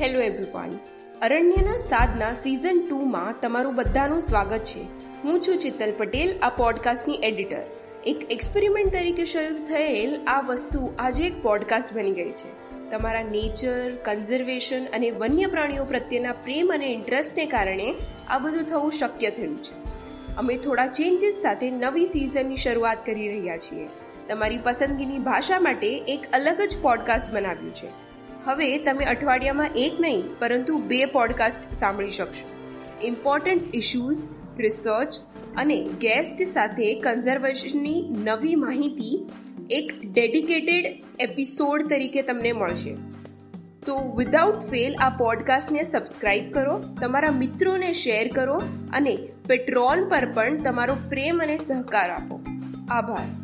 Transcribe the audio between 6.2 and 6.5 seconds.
આ